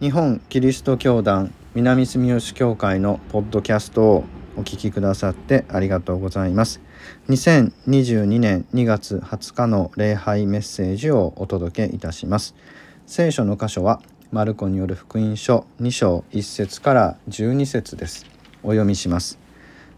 [0.00, 4.24] 日本キリスト教団南住吉教会のポッドキャストを
[4.56, 6.80] お聞きくださってありがとうございます。
[7.28, 12.54] 2022年2月20日の礼拝メッセージをお届けいたします。
[13.04, 14.00] 聖書の箇所は
[14.32, 18.24] マルコによる福音書2章1節から12節です。
[18.62, 19.38] お読みします。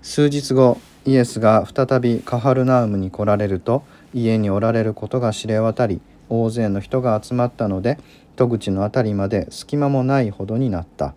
[0.03, 7.99] 数日後イエスが再びカハルナウムに来られると家におられることが知れ渡り大勢の人が集まったので
[8.43, 11.15] 戸口の辺りまで隙間もないほどになった。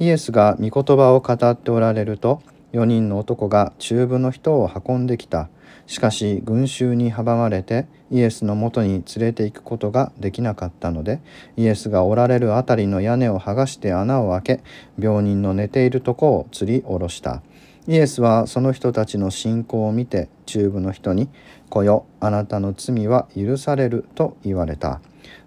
[0.00, 5.48] イエスが御言葉を語っておられると4人の男が中部の人を運んできた。
[5.86, 11.20] しかし群衆に阻まれてイエスのもとに連れて行くことができなかったので
[11.58, 14.64] イエスがおられる辺りの屋根を剥がして穴を開け
[14.98, 17.42] 病人の寝ているとこを吊り下ろした。
[17.86, 21.28] イエスはその人たちの信仰を見て中部の人に
[21.68, 25.00] 「来よあなたの罪は許される」と言われた。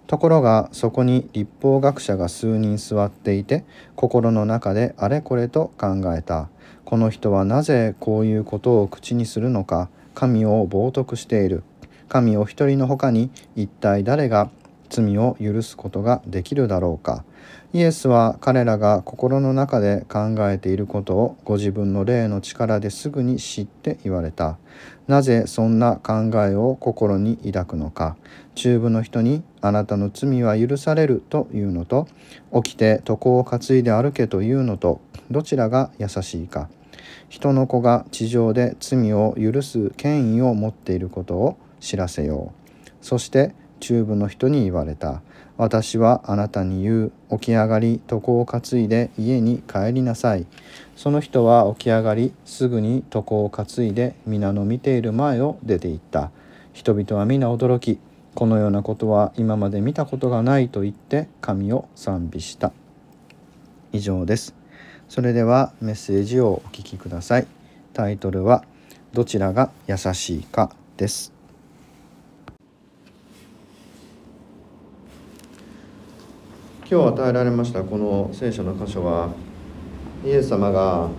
[0.08, 6.48] ところがそこに立法学者が数人座っていて心の中であれこれと考えた。
[6.86, 11.62] この人はなぜこういうことを口にするのか神を冒涜している。
[12.08, 14.48] 神お一人のほかに一体誰が
[14.88, 17.22] 罪を許すことができるだろうか。
[17.74, 24.56] イエスは彼らが心の中で考えていることをご自分の霊の力ですぐに知って言われた。
[25.06, 28.16] なぜそんな考えを心に抱くのか。
[28.54, 32.08] 中部の人にあなたの罪は許されるというのと
[32.64, 36.70] 起きて床を担いで歩けというのとどちらが優しいか。
[37.28, 42.88] 人の子が地上で罪を許す権威を持っていることを知らせよう。
[43.02, 45.20] そして中部の人に言われた。
[45.58, 50.46] 私はあなたに言う起き上がり床を担いで家に帰りなさい。
[50.96, 56.30] その人は起き上がりすぐに床を担いで皆の見ている前を出て行った。
[56.72, 57.98] 人々は皆驚き
[58.36, 62.72] このようなことは今まで見たことがないと言って神を賛美した。
[63.92, 64.54] 以上です。
[65.08, 67.48] それではメッセージをお聞きください。
[67.94, 68.64] タイトルは
[69.12, 71.37] どちらが優しいかです。
[76.90, 79.28] 今日与えられましたこの聖書の箇所は
[80.24, 81.10] イエス様が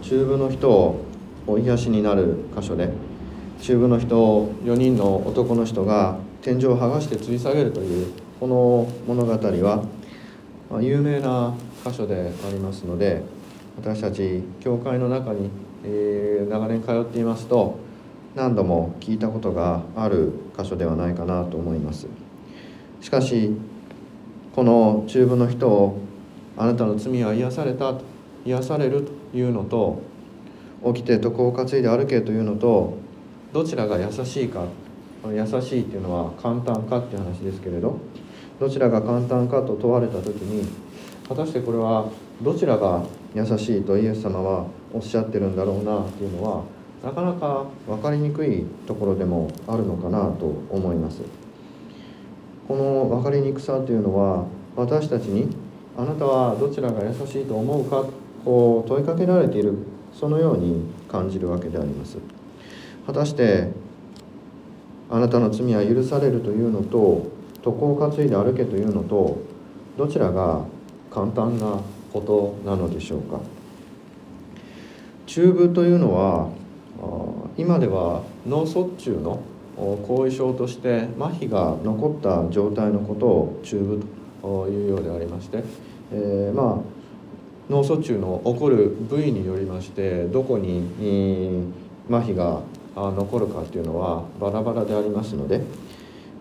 [0.00, 2.88] 中部の人を癒しになる箇所で
[3.60, 9.84] 中部の人を4人の男の人が天井を剥がして吊り下げるというこの物語は
[10.80, 11.54] 有名な
[11.84, 13.22] 箇所でありますので
[13.76, 15.50] 私たち教会の中に、
[15.84, 17.78] え長年通っていますと
[18.34, 22.06] 何度も聞いたことがある箇所ではないかなと思います。
[23.02, 23.54] しかし
[24.54, 25.98] この中部の人を
[26.56, 27.94] あなたの罪は癒された
[28.44, 30.02] 癒されるというのと
[30.94, 32.98] 起きて床を担いで歩けというのと
[33.52, 34.64] どちらが優しいか
[35.26, 37.98] 優しいっていうのは簡単かっていう話ですけれど
[38.58, 40.66] どちらが簡単かと問われた時に
[41.28, 42.08] 果たしてこれは
[42.42, 46.64] どちらが優しいとイエス様はおっしゃってるんだろうなっていうのは
[47.04, 51.22] なかなか分かりにくいところでもあるのかなと思います。
[52.70, 55.48] この分かりにくさというのは私たちに
[55.98, 58.04] あなたはどちらが優しいと思うか
[58.44, 59.76] こう問いかけられている
[60.14, 62.18] そのように感じるわけであります。
[63.08, 63.72] 果たして
[65.10, 67.26] あなたの罪は許されるというのと
[67.56, 69.38] 床を担いで歩けというのと
[69.98, 70.64] どちらが
[71.10, 71.80] 簡単な
[72.12, 73.40] ことなのでしょうか。
[75.26, 76.48] 中部というのは
[77.58, 79.42] 今では脳卒中の
[80.06, 84.02] 後遺症として麻痺が残った状態のことを中部
[84.42, 85.62] というようでありまして、
[86.12, 87.00] えー、まあ
[87.70, 91.72] 脳卒中の起こる部位によりましてどこに
[92.10, 92.62] 麻痺が
[92.96, 95.60] 残るかっていうのはバラバラでありますので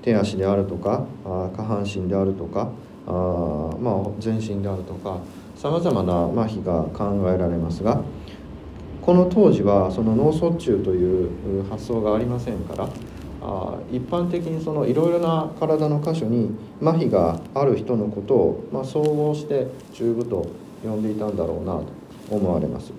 [0.02, 1.06] 手足であるとか
[1.56, 2.72] 下半身であるとか
[3.06, 3.12] あ、
[3.80, 5.20] まあ、全身であるとか
[5.56, 8.02] さまざまな麻痺が考えられますが
[9.02, 12.90] この当時はその脳卒中という発想がありませんから
[13.42, 16.52] あ一般的にそのいろいろな体の箇所に
[16.82, 20.48] 麻痺がある人のことを、まあ、総合して中部と
[20.84, 21.86] 呼んでいたんだろうなと
[22.30, 22.92] 思われます。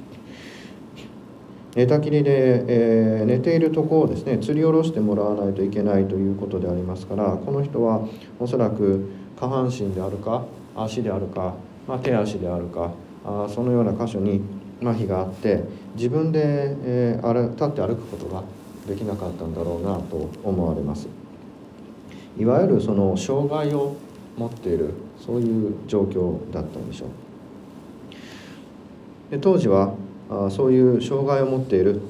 [1.77, 8.09] 寝たきりで、えー、寝ているとこをですね吊り下ろしてもらわないといけないということでありますからこの人は
[8.41, 10.45] おそらく下半身であるか
[10.75, 11.55] 足であるか、
[11.87, 12.93] まあ、手足であるか
[13.25, 14.41] あそのような箇所に
[14.83, 15.63] 麻痺があって
[15.95, 16.41] 自分で、
[16.83, 18.43] えー、立って歩くことが
[18.91, 21.07] できなかったんだろうなと思われます。
[22.37, 23.95] いわゆるその障害を
[24.37, 27.09] 持っているそういう状況だったんでしょう。
[29.31, 29.95] で当時は
[30.29, 32.01] あそういう障害を持っている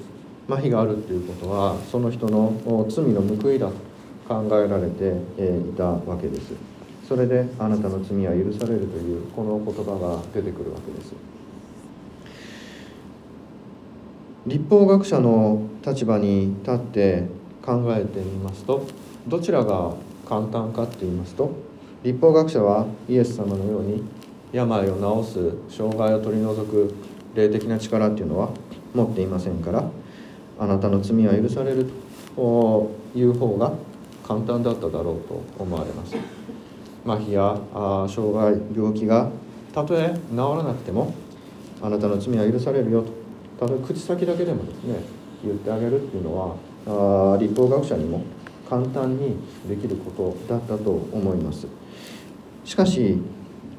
[0.49, 2.55] 麻痺があるっていうことはその人の
[2.89, 3.75] 罪の報いだと
[4.27, 6.55] 考えられていたわけです。
[7.07, 11.13] それであなたの罪は許されるというこの言葉が出てくるわけです。
[14.47, 17.25] 立法学者の立場に立って
[17.63, 18.87] 考えてみますと
[19.29, 19.95] どちらが
[20.27, 21.53] 簡単かって言いますと
[22.03, 24.03] 立法学者はイエス様のように
[24.53, 25.33] 病を治
[25.69, 26.95] す障害を取り除く
[27.35, 28.51] 霊的な力っていうのは
[28.95, 29.85] 持っていませんから
[30.59, 31.91] あなたの罪は許される
[32.35, 33.73] という方が
[34.27, 36.15] 簡単だっただろうと思われます。
[37.05, 37.59] 麻痺や
[38.09, 39.31] 障害病気が
[39.73, 41.15] たとえ治らなくても
[41.83, 43.20] あなたの罪は許されるよと。
[43.61, 44.97] たとえ口先だけでもですね
[45.45, 46.57] 言ってあげるっていうのは
[47.35, 48.23] あ立法学者にも
[48.69, 49.37] 簡単に
[49.69, 51.67] できることだったと思います。
[52.65, 53.19] しかし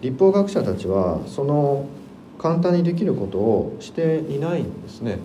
[0.02, 1.86] 立法学者たちはその
[2.38, 5.20] 簡単にできることをしていないんですね。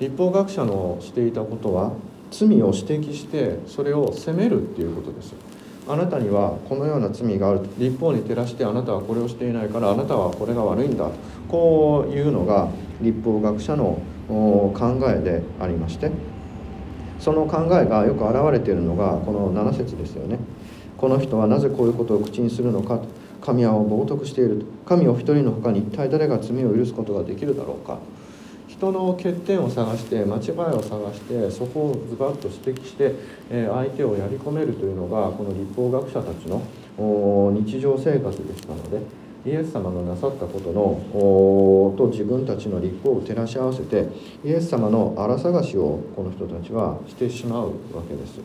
[0.00, 1.92] 立法学者のしていたことは
[2.30, 5.34] 罪を指摘してそれを責めるっていうことです。
[5.88, 7.60] あなたにはこのような罪がある。
[7.78, 11.10] 立法に照らしてあなたはこれをしていないからあなたはこれが悪いんだ。
[11.48, 12.68] こういうのが
[13.00, 16.10] 立法学者の考えでありまして
[17.18, 20.38] その考えがよく表れているのがこの7節ですよね。
[20.96, 23.06] この人はなぜこういうことを口にするのかと。
[23.40, 24.66] 神は冒涜していると。
[24.86, 27.98] 神を一人の他に一体誰が罪を許すことができるだろうか。
[28.68, 33.14] 人の欠点を探して間違いを探してそこをズバッと指摘して
[33.50, 36.62] 相手をやり込めるというのがこの立法学者たちの
[37.52, 39.00] 日常生活でしたので
[39.46, 44.08] イエス様のなさったことのと自分たちの立法を照らし合わせて
[44.44, 48.40] イエス様の荒探しをこの人たちはしてしまうわけです。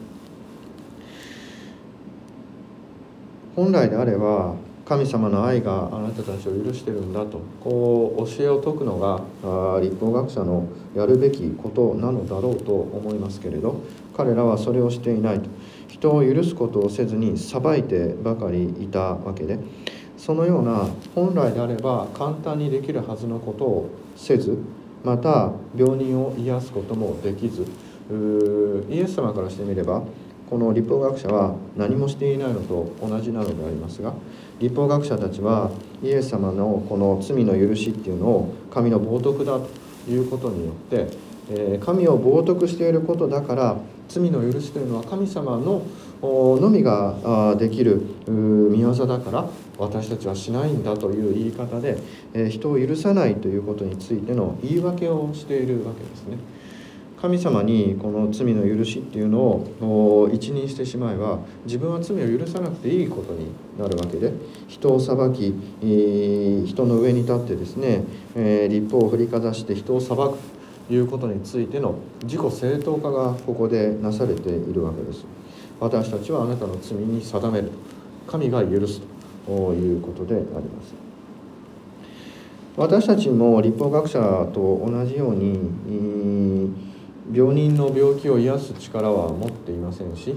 [3.55, 4.55] 本来であれば
[4.85, 13.81] 神様の愛があなたたちを許してるんだとこう教えを説くのが立法学者のやるべきことなのだろうと思いますけれど
[14.17, 15.49] 彼らはそれをしていないと
[15.87, 19.57] 人を許すことをせずに裁いてばかりいたわけで
[20.25, 24.57] そのような本来であれば簡単にできるはずのことをせず
[25.03, 27.67] また病人を癒すこともできず。
[28.89, 30.03] イエス様からしてみれば
[30.49, 34.13] この立法学者は何もしていないのと同じなのでありますが
[34.59, 35.71] 立法学者たちは
[36.03, 43.77] イエス様のこの罪の許しっていうのを神の冒涜だということによって、神を冒涜していることだから
[44.09, 45.81] 罪の許しというのは神様の
[46.27, 51.97] のみができる見業だから私たちはしないんだという言い方で
[52.49, 56.37] 人を許さないということについての言い訳をしているわけですね。
[57.23, 63.47] 神様にこの罪の許しっていうのを一任してしまえば自分は罪を許さなくていいことに
[63.79, 64.33] なるわけで
[64.67, 68.03] 人を裁き人の上に立ってですね
[68.67, 70.37] 立法を振りかざして人を裁く
[70.89, 75.25] ということについての自己正当化がここでなされているわけです
[75.79, 77.71] 私たちはあなたの罪に定める
[78.27, 79.01] 神が許す
[79.45, 80.93] ということであります。
[82.75, 84.19] 私たちも立法学者
[84.51, 85.59] と同じように
[87.31, 90.35] 病人の病気を癒す力は持っていませんし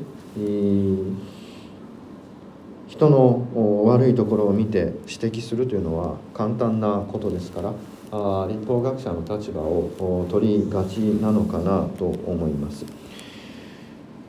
[2.89, 7.73] 人の悪いところを見て指摘するというのは簡単なことですから
[8.13, 12.85] あ立法学者の立場を取りがちなのかなと思います。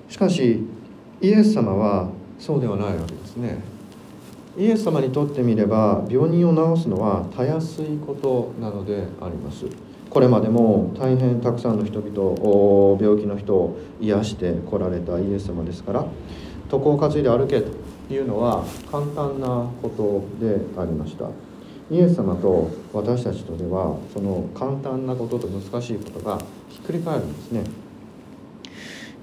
[0.09, 0.63] しかし
[1.21, 3.59] イエス様はそうではないわけですね。
[4.57, 9.65] イエス様にとってみれば病人を治すのはたやすいことなのであります。
[10.09, 16.06] これまでも大変たくさんの人々を病気の人を癒してこられたイエス様ですから
[16.71, 17.71] 床を担いで歩けと
[18.13, 21.30] いうのは簡単なことでありました。
[21.89, 26.37] イエス様と私たちとではその簡単なことと難しいことが
[26.69, 27.63] ひっくり返るんですね。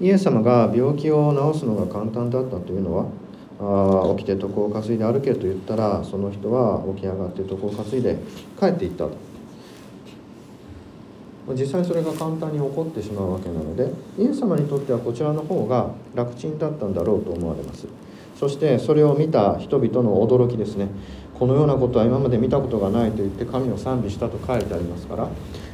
[0.01, 3.05] イエス様が病気を治すのが簡単だったというのは
[3.59, 8.17] あ起きて床を担いで歩けと言ったらその人は起き上がって床を担いで
[8.59, 9.11] 帰っていったと。
[11.53, 17.85] 実際それが簡単に起こってしまうわけなのでイエス様にとってはこちらの方が楽ちんだったんだろうと思われます。
[18.35, 20.87] そしてそれを見た人々の驚きですね。
[21.37, 25.29] このようなことは今まで見たことがないと言って神を賛美したと書いてありますから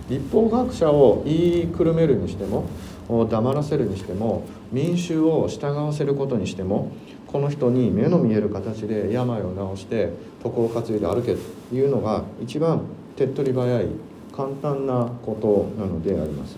[0.09, 2.65] 立法学者を言いくるめるにしても
[3.09, 6.91] を黙らせるにしても民衆を従わせることにしても
[7.27, 10.11] この人に目の見える形で病を治して
[10.43, 12.81] 床を担いで歩けというのが一番
[13.15, 13.87] 手っ取り早い
[14.35, 16.57] 簡単なことなのであります。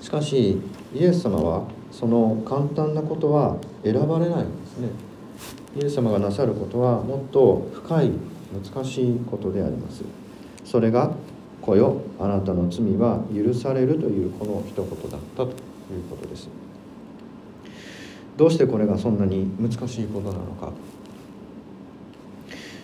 [0.00, 0.60] しかし
[0.94, 4.88] イエス様はその簡単なことは選ばれないんですね。
[5.80, 8.12] イエス様がなさることはもっと深い
[8.74, 10.02] 難しいことであります。
[10.64, 11.12] それが
[11.64, 12.02] 「子よ。
[12.20, 15.54] あなたの罪は許される」というこの一言だったという
[16.10, 16.48] ことです。
[18.36, 20.72] どうしてこれがそんなに難しいことなのか。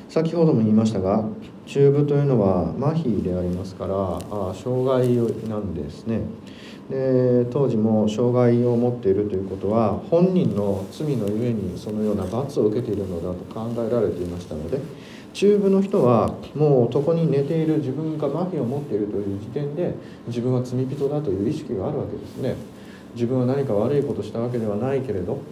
[0.09, 1.25] 先ほども言いましたが
[1.67, 5.07] 中部というのは麻痺でありますからあ障害
[5.49, 6.23] なんですね。
[6.91, 14.81] で当時も障害を持っているということは本人の罪のゆえにそのような罰を受けているのだと考えられていましたので
[15.33, 19.95] 中部の人はもう床に寝ている自分が麻痺を持っているという時点で
[20.27, 22.57] 自分は罪人だという意識があるわけですね。
[23.15, 25.43] 自分は何か悪いことしたわけではないけれど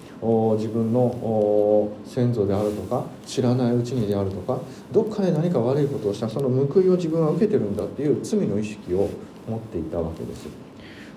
[0.57, 4.61] 自分の先祖であるとか知らないうちにであるとか
[4.93, 9.09] どっかで何か悪いことをしたその報いを自分は受けてるんだっていう罪の意識を
[9.49, 10.68] 持っていたわけです。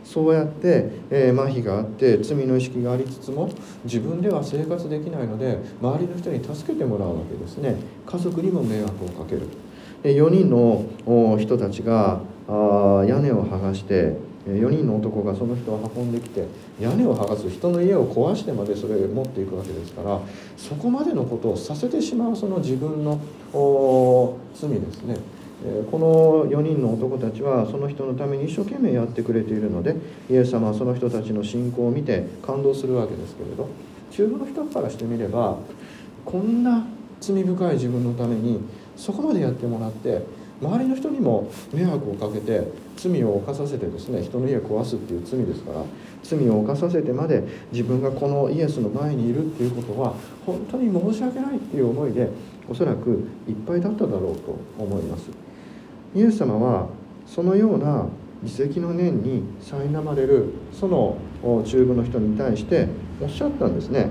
[0.03, 3.49] そうやって、えー、麻痺があって罪の意識がありつつも
[3.83, 7.75] 自分では生活できないので周りの人に助けてもらうわけですね。
[8.05, 9.41] 家族にも迷惑をかける。
[10.03, 14.17] で4人の人たちがあ屋根を剥がして
[14.47, 16.47] 4人の男がその人を運んできて
[16.79, 20.19] 屋根を剥がす人の家を壊してまでそれを持っていくわけですから
[20.57, 23.19] そこまでのことをさせてしまうその自分の
[24.53, 25.17] 罪ですね。
[25.91, 29.95] この4人の男たちはその人のために一生懸命やってくれているので
[30.29, 33.69] イエス様はその人たちの信仰を見て感動するわけですけれど
[34.09, 35.57] 中部の人からしてみれば
[36.25, 36.85] こんな
[37.19, 38.59] 罪深い自分のために
[38.95, 40.25] そこまでやってもらって
[40.61, 45.83] 周りの人にも迷惑をかけて罪を犯させてですね人の家を壊すっていう罪ですから
[46.23, 50.13] 罪を犯させてまで自分がこのイエスの前にいるっていうことは
[50.45, 52.29] 本当に申し訳ないっていう思いで
[52.67, 55.50] おそらくいっぱいだっただろうと思います。
[56.15, 56.87] イエス様は
[57.25, 58.07] そのような
[58.43, 61.17] 自責の念に苛まれるその
[61.65, 62.87] 中部の人に対して
[63.21, 64.09] おっしゃったんですね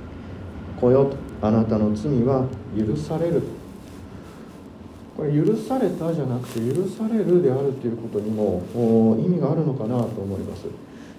[0.80, 1.10] 「来よ」
[1.42, 2.44] 「あなたの罪は
[2.76, 3.42] 許される」
[5.16, 8.62] これ許されたじゃなくて許されるであるということにも
[9.18, 10.66] 意味があるのかなと思います。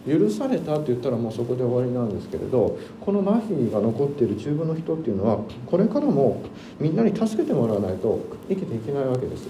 [0.07, 6.43] 許されたって言ったらもうそこで終わりなんですけれどこの麻痺が残っている中部の人っていうのはこれからも
[6.79, 9.49] みんなに助けてもらわないと生きていけないわけです。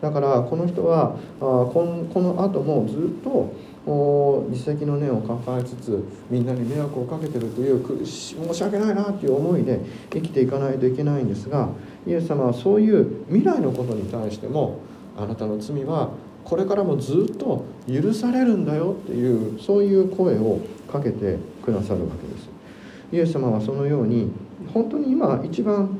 [0.00, 3.52] だからこの人はあこのこの後もずっと
[4.50, 9.80] 自責の念を抱えつつみんなに迷惑をかけてるという申し訳ないなという思いで
[10.12, 11.70] 生きていかないといけないんですが
[12.06, 14.80] イエス様はそういう未来のことに対しても
[15.16, 16.10] あなたの罪は
[16.44, 22.48] これからもずっと許されるんだよっていうそういう声をかけてくださるわけです。
[23.12, 24.30] イエス様はそのように
[24.72, 25.98] 本当に今一番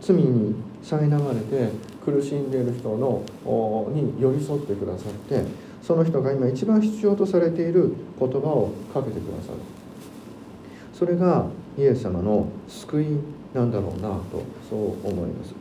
[0.00, 1.70] 罪に苛まれて
[2.10, 3.22] 苦しんでいる人の
[3.92, 5.44] に寄り添ってくださって
[5.82, 9.58] その人が今一番必要とされている言葉をかけてくださる。
[10.94, 11.46] それが
[11.76, 13.06] イエス様の救い
[13.54, 15.54] なんだろうなとそう思います。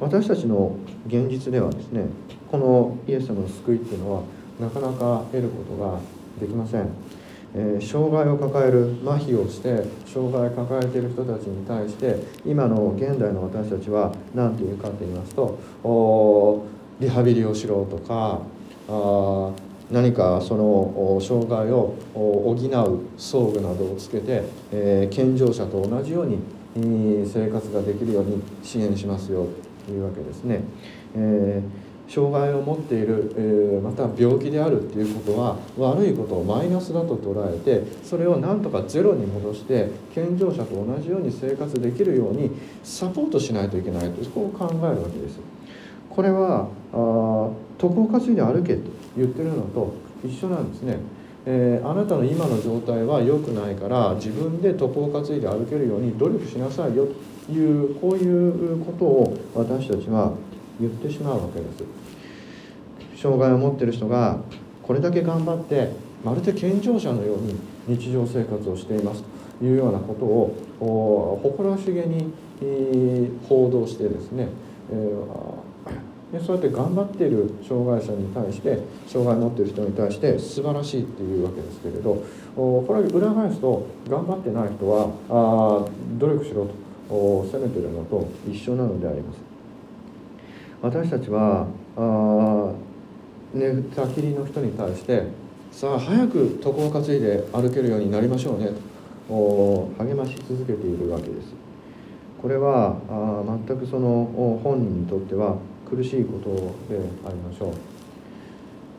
[0.00, 0.76] 私たちの
[1.06, 2.06] 現実ではですね
[2.50, 4.22] このイエス様の救いっていうのは
[4.60, 5.98] なかなか得ることが
[6.40, 6.88] できません。
[7.54, 12.16] えー、障害を抱える麻痺をして障害を抱えている人たちに対して
[12.46, 15.58] 今の現代の私たちは何て言うかと言いますと
[17.00, 18.40] リハビリをしろとか
[18.88, 19.52] あ
[19.90, 24.42] 何かその障害を補う装具などをつけて、
[24.72, 26.38] えー、健常者と同じように
[27.26, 29.46] 生活ができるように支援しますよ
[29.84, 30.62] というわけですね。
[31.14, 31.81] えー
[32.12, 42.50] 障害を持っている、えー、また病気であるっていうことは悪いことをマイナスだと捉えてそれをなんとかゼロに戻して健常者と同じように生活できるように
[42.84, 45.38] サポートしないといけないとこを考えるわけです。
[46.10, 47.50] これはあ
[47.82, 50.98] 床を担いで歩けと言ってるのと一緒なんですね。
[51.46, 57.08] えー、あなたの今の状態は良くないから自分で床を担いで歩けるように努力しなさいよ
[57.46, 60.34] というこういうことを私たちは
[60.78, 62.01] 言ってしまうわけです
[63.22, 64.38] 障害を持ってる人が
[64.82, 65.92] これだけ頑張って
[66.24, 69.22] まるで健常者のように日常生活をしています
[69.60, 72.32] というようなことを誇らしげに
[73.48, 74.48] 報道してですね、
[76.32, 82.24] でそうやって頑張っている障害者に対して障害を持っている人に対して素晴らしいっていうわけですけれど
[82.56, 85.88] これ裏返すと頑張ってない人はあ
[86.18, 86.68] 努力しろ
[87.08, 89.38] と責めてるのと一緒なのであります。
[90.80, 92.72] 私たちはあ
[93.54, 95.26] 寝たきりの人に対して
[95.70, 98.70] さあ早く床を担いで歩けるようになりましょうね
[99.28, 101.54] と励まし続けているわけです。
[102.40, 105.56] これはあ全くその本人にとっては
[105.88, 106.50] 苦しいこと
[106.92, 107.72] でありましょ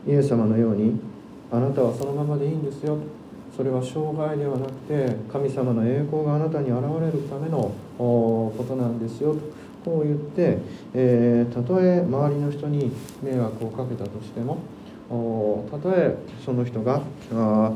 [0.06, 0.10] う。
[0.10, 0.98] イエス様のように
[1.52, 2.98] あなたはそのままでいいんですよ。
[3.56, 9.34] それは障害ではなくて神様の栄光があなたに現れるためのことなんですよ。
[9.34, 9.40] と
[9.84, 10.58] こう言って、
[10.94, 12.90] えー、たとえ周りの人に
[13.22, 14.58] 迷惑をかけたとしても
[15.70, 17.02] たとえその人が
[17.34, 17.72] あ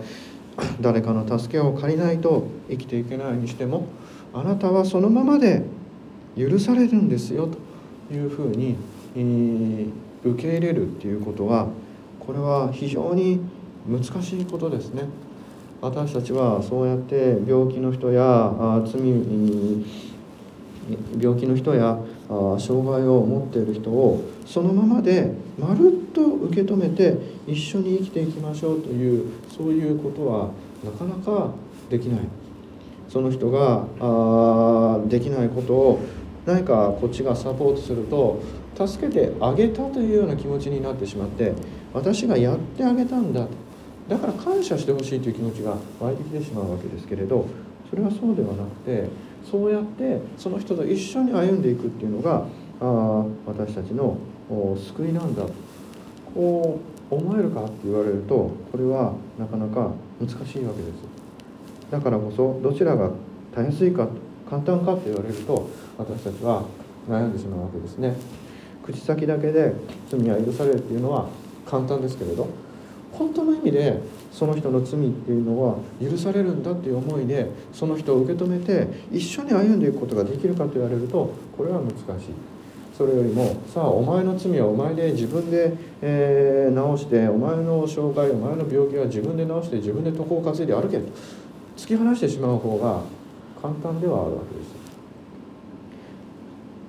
[0.80, 3.86] 誰かの助けを借りないと生きていけないにしても
[4.32, 5.62] あなたはそのままで
[6.36, 7.48] 許されるんですよ
[8.08, 8.76] というふうに、
[9.14, 11.68] えー、受け入れるっていうことは
[12.18, 13.40] これは非常に
[13.88, 15.02] 難しいことですね。
[15.80, 19.00] 私たちはそうやって病気の人や罪
[21.20, 27.16] 病気の人や障害を持っている人をそのままでまるっと受け止めて
[27.46, 30.50] 一緒に生きていきましょうというそういうことは
[30.84, 31.52] なかなか
[31.90, 32.20] できない。
[33.08, 36.00] その人があできないことを
[36.44, 38.40] 何かこっちがサポートすると
[38.86, 41.52] 助けてあげたというような気持ちになってしまって
[41.92, 43.48] 私がやってあげたんだと
[44.08, 47.46] だから感謝してほしいという気持ちが湧いてきてしまうわけですけれど
[47.90, 49.08] それはそうではなくて
[49.50, 52.44] そうやってその人と一緒に歩んでいくっていうのが
[52.80, 55.44] あ私たちの救いなんだ。
[56.34, 56.78] こ
[57.10, 61.08] う思えるかって言われるとこれはなかなか難しいわけです。
[61.90, 63.10] だからこそどちらが
[63.54, 64.08] たやすいか
[64.48, 66.64] 簡単かって言われると私たちは
[67.08, 68.14] 悩んでしまうわけですね。
[68.84, 69.72] 口先だけで
[70.10, 71.28] 罪は許されるっていうのは
[71.66, 72.48] 簡単ですけれど
[73.12, 74.00] 本当の意味で
[74.32, 82.04] その人の罪っていうのは許されるんだっていう思いでその人を受け止めて一緒に歩んでいくことができるかと言われるとこれは難しい。
[82.96, 91.04] それよりもさあお前の罪はお前で自分で、えー、直してお前の障害お前の病気は自分で治して自分で床を担いで歩けと。
[91.76, 93.02] 突き放してしまう方が
[93.62, 94.78] 簡単ではあるわけです。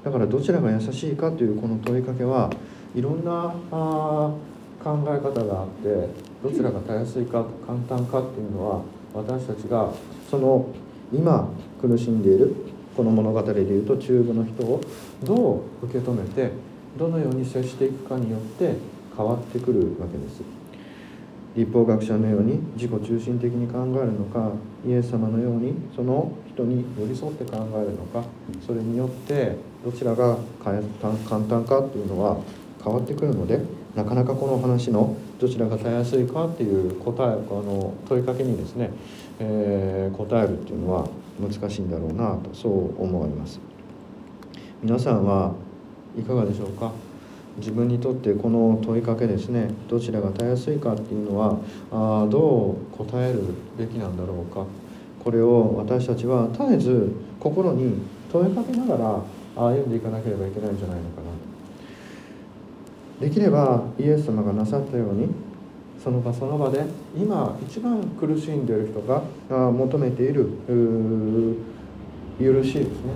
[0.03, 2.49] だからどちらが優しいかというこの問いかけは
[2.95, 4.33] いろんなあ
[4.83, 6.09] 考え方があって
[6.43, 8.81] どちらがたやすいか簡単かっていうのは
[9.13, 9.91] 私たちが
[10.29, 10.67] その
[11.11, 11.49] 今
[11.81, 12.55] 苦しんでいる
[12.95, 14.81] この物語でいうと中部の人を
[15.23, 16.51] どう受け止めて
[16.97, 18.75] どのように接していくかによって
[19.15, 20.41] 変わってくるわけです。
[21.55, 24.51] 立法学者のように自己中心的に考えるのか
[24.87, 28.23] イエス様のようにその人に寄り添って考えるのか
[28.65, 32.37] それによってどちらが簡単かっていうのは
[32.83, 33.59] 変わってくるので
[33.95, 38.91] なかなかこの話のどちらがたやすいかっていう答えあの問いかけにですね、
[39.39, 41.07] えー、答えるっていうのは
[41.39, 43.59] 難しいんだろうなとそう思われます。
[44.83, 45.53] 皆さんは
[46.17, 46.91] いかがでしょうか？
[47.57, 51.57] 自分にとってこの問いかけですねどちらがたやすいかっていうのは
[51.91, 53.41] あどう答える
[53.77, 54.65] べきなんだろうか？
[55.23, 57.99] これを私たちは絶えず心に
[58.31, 59.21] 問いかけながら
[59.55, 61.28] 歩んでいかなければいけないんじゃないのかな。
[63.19, 65.27] できればイエス様がなさったように
[66.01, 66.85] その場その場で
[67.17, 69.21] 今一番苦しんでいる人が
[69.71, 70.49] 求めている
[72.39, 73.11] 許しですね。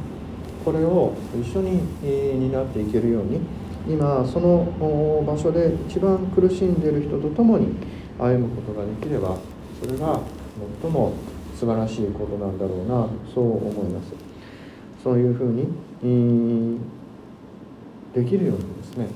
[0.65, 3.39] これを一緒に担っていけるように
[3.87, 7.67] 今その場所で一番苦しんでいる人と共に
[8.19, 9.37] 歩むことができれば
[9.81, 10.19] それが
[10.81, 11.13] 最も
[11.55, 14.13] 素晴らしいことなんだろうなそう思います。
[15.03, 15.67] そういうふうに
[18.13, 19.07] できるようにですね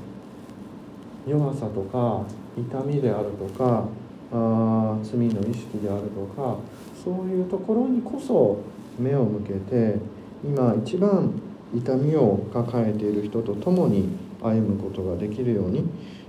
[1.27, 2.23] 弱さとか
[2.57, 3.85] 痛みであるとか
[4.31, 6.57] あ罪の意識であるとか
[7.03, 8.59] そういうところにこそ
[8.97, 9.97] 目を向けて
[10.43, 11.31] 今一番
[11.75, 14.09] 痛みを抱えている人と共に
[14.41, 15.85] 歩むことができるように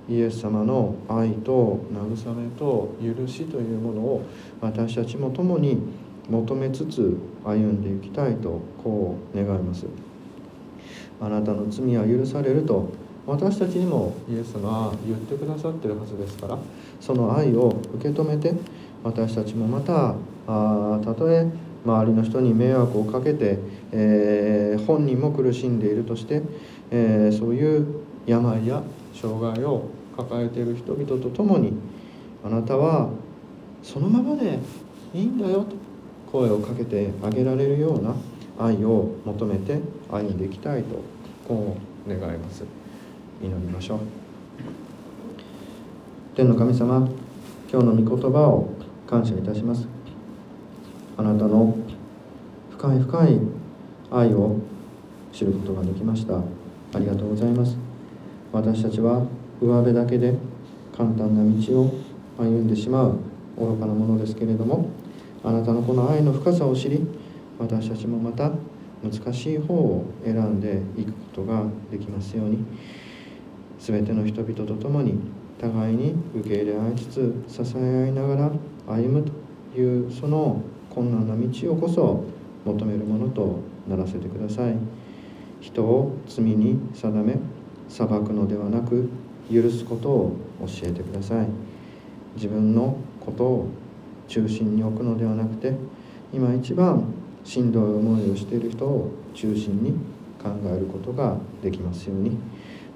[0.09, 4.23] イエス様の愛と慰めと許しというものを
[4.61, 5.79] 私たちも共に
[6.29, 9.87] 求めつつ歩んでいきたいとこう願います。
[11.21, 12.91] あなたの罪は許されると
[13.29, 16.59] 私たちにもイエス様は言ってくださってるはずですから
[16.99, 18.55] その愛を受け止めて
[19.05, 20.15] 私たちもまた
[20.47, 21.47] あたとえ
[21.85, 23.59] 周りの人に迷惑をかけて、
[23.93, 26.41] えー、本人も苦しんでいるとして、
[26.91, 27.87] えー、そういう
[28.27, 28.83] 病や
[29.15, 31.75] 障害を抱えている人々と共に
[32.43, 33.11] あなたは
[33.83, 34.59] そのままで
[35.13, 35.77] いいんだよと
[36.33, 38.15] 声をかけてあげられるような
[38.59, 41.03] 愛を求めて歩んでいきたいと
[41.47, 42.78] こう願います。
[43.41, 43.99] 祈りましょう。
[46.35, 47.09] 天の神様
[47.71, 48.71] 今日の御言葉を
[49.07, 49.87] 感謝いたします。
[51.17, 51.77] あなたの
[52.71, 53.41] 深い深い
[54.11, 54.57] 愛を
[55.33, 56.39] 知ることができました。
[56.39, 56.43] あ
[56.99, 57.77] りがとうございます。
[58.51, 59.25] 私たちは
[59.61, 60.35] 上辺だけで
[60.97, 61.95] 簡単な道を
[62.39, 63.19] 歩んでしまう
[63.57, 64.89] 愚かなものですけれども
[65.45, 67.07] あなたのこの愛の深さを知り
[67.59, 68.51] 私たちもまた
[69.03, 72.65] 難しい方を選んでいくことができますように。
[73.89, 75.15] 全ての人々と共に
[75.59, 78.51] 互いに受け入れ合いつつ支え合いながら
[78.87, 79.25] 歩む
[79.75, 82.23] というその困難な道をこそ
[82.67, 84.75] 求めるものとならせてください。
[85.63, 87.39] 人を罪に定め
[87.89, 89.09] 裁くのではなく
[89.51, 91.47] 許すことを教えてください。
[92.35, 93.69] 自分のことを
[94.29, 95.73] 中心に置くのではなくて
[96.31, 97.05] 今一番
[97.43, 99.93] しんどい思いをしている人を中心に
[100.43, 102.37] 考えることができますように。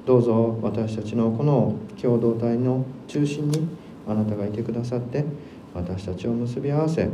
[0.04, 3.68] どうぞ私たちのこの共同体の中心に
[4.08, 5.24] あなたがいてくださって
[5.74, 7.08] 私たちを結び合わせ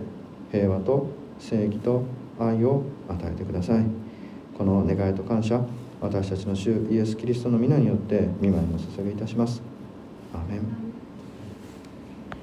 [0.51, 1.07] 平和と
[1.39, 2.05] 正義と
[2.41, 3.85] 愛を与えてください。
[4.57, 5.61] この願いと感謝
[6.01, 9.63] 私たちの主イエス・キリストの皆によって見舞いを捧げいたします。
[10.33, 10.88] アメン。